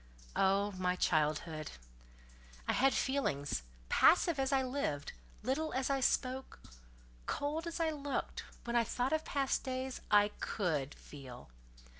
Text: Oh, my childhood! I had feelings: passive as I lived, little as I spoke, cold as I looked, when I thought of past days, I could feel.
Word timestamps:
Oh, 0.35 0.71
my 0.79 0.95
childhood! 0.95 1.69
I 2.67 2.73
had 2.73 2.91
feelings: 2.91 3.61
passive 3.87 4.39
as 4.39 4.51
I 4.51 4.63
lived, 4.63 5.13
little 5.43 5.71
as 5.73 5.91
I 5.91 5.99
spoke, 5.99 6.57
cold 7.27 7.67
as 7.67 7.79
I 7.79 7.91
looked, 7.91 8.43
when 8.63 8.75
I 8.75 8.83
thought 8.83 9.13
of 9.13 9.23
past 9.23 9.63
days, 9.63 10.01
I 10.09 10.29
could 10.39 10.95
feel. 10.95 11.51